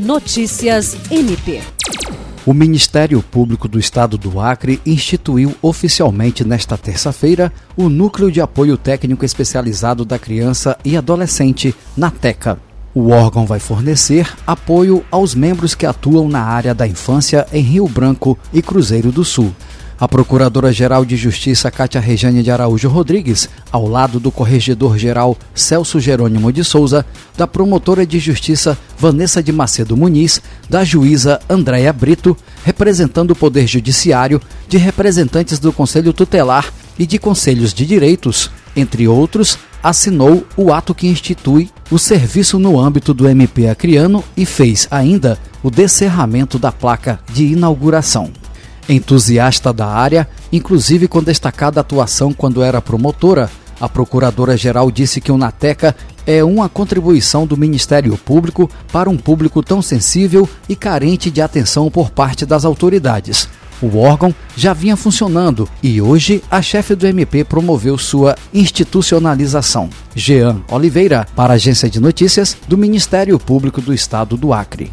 Notícias 0.00 0.96
MP. 1.10 1.60
O 2.46 2.54
Ministério 2.54 3.22
Público 3.22 3.68
do 3.68 3.78
Estado 3.78 4.16
do 4.16 4.40
Acre 4.40 4.80
instituiu 4.86 5.54
oficialmente 5.60 6.42
nesta 6.42 6.78
terça-feira 6.78 7.52
o 7.76 7.90
Núcleo 7.90 8.32
de 8.32 8.40
Apoio 8.40 8.78
Técnico 8.78 9.26
Especializado 9.26 10.02
da 10.02 10.18
Criança 10.18 10.74
e 10.86 10.96
Adolescente, 10.96 11.74
NATECA. 11.94 12.58
O 12.94 13.10
órgão 13.10 13.44
vai 13.44 13.60
fornecer 13.60 14.26
apoio 14.46 15.04
aos 15.10 15.34
membros 15.34 15.74
que 15.74 15.84
atuam 15.84 16.30
na 16.30 16.42
área 16.42 16.74
da 16.74 16.88
infância 16.88 17.46
em 17.52 17.60
Rio 17.60 17.86
Branco 17.86 18.38
e 18.54 18.62
Cruzeiro 18.62 19.12
do 19.12 19.22
Sul. 19.22 19.54
A 20.00 20.08
Procuradora-Geral 20.08 21.04
de 21.04 21.14
Justiça 21.14 21.70
Cátia 21.70 22.00
Rejane 22.00 22.42
de 22.42 22.50
Araújo 22.50 22.88
Rodrigues, 22.88 23.50
ao 23.70 23.86
lado 23.86 24.18
do 24.18 24.30
Corregedor-Geral 24.30 25.36
Celso 25.54 26.00
Jerônimo 26.00 26.50
de 26.50 26.64
Souza, 26.64 27.04
da 27.36 27.46
Promotora 27.46 28.06
de 28.06 28.18
Justiça 28.18 28.78
Vanessa 28.98 29.42
de 29.42 29.52
Macedo 29.52 29.94
Muniz, 29.98 30.40
da 30.70 30.82
Juíza 30.84 31.38
Andréia 31.50 31.92
Brito, 31.92 32.34
representando 32.64 33.32
o 33.32 33.36
Poder 33.36 33.66
Judiciário, 33.66 34.40
de 34.66 34.78
representantes 34.78 35.58
do 35.58 35.70
Conselho 35.70 36.14
Tutelar 36.14 36.72
e 36.98 37.04
de 37.04 37.18
Conselhos 37.18 37.74
de 37.74 37.84
Direitos, 37.84 38.50
entre 38.74 39.06
outros, 39.06 39.58
assinou 39.82 40.46
o 40.56 40.72
ato 40.72 40.94
que 40.94 41.08
institui 41.08 41.68
o 41.90 41.98
serviço 41.98 42.58
no 42.58 42.80
âmbito 42.80 43.12
do 43.12 43.28
MP 43.28 43.68
Acriano 43.68 44.24
e 44.34 44.46
fez 44.46 44.88
ainda 44.90 45.38
o 45.62 45.70
descerramento 45.70 46.58
da 46.58 46.72
placa 46.72 47.20
de 47.34 47.44
inauguração. 47.44 48.39
Entusiasta 48.88 49.72
da 49.72 49.86
área, 49.86 50.28
inclusive 50.52 51.06
com 51.06 51.22
destacada 51.22 51.80
atuação 51.80 52.32
quando 52.32 52.62
era 52.62 52.80
promotora, 52.80 53.50
a 53.80 53.88
procuradora-geral 53.88 54.90
disse 54.90 55.20
que 55.20 55.32
o 55.32 55.38
Nateca 55.38 55.96
é 56.26 56.44
uma 56.44 56.68
contribuição 56.68 57.46
do 57.46 57.56
Ministério 57.56 58.16
Público 58.18 58.68
para 58.92 59.08
um 59.08 59.16
público 59.16 59.62
tão 59.62 59.80
sensível 59.80 60.48
e 60.68 60.76
carente 60.76 61.30
de 61.30 61.40
atenção 61.40 61.90
por 61.90 62.10
parte 62.10 62.44
das 62.44 62.64
autoridades. 62.64 63.48
O 63.82 63.96
órgão 63.96 64.34
já 64.54 64.74
vinha 64.74 64.94
funcionando 64.94 65.66
e 65.82 66.02
hoje 66.02 66.44
a 66.50 66.60
chefe 66.60 66.94
do 66.94 67.06
MP 67.06 67.44
promoveu 67.44 67.96
sua 67.96 68.36
institucionalização. 68.52 69.88
Jean 70.14 70.60
Oliveira, 70.70 71.26
para 71.34 71.54
a 71.54 71.56
Agência 71.56 71.88
de 71.88 71.98
Notícias 71.98 72.54
do 72.68 72.76
Ministério 72.76 73.38
Público 73.38 73.80
do 73.80 73.94
Estado 73.94 74.36
do 74.36 74.52
Acre. 74.52 74.92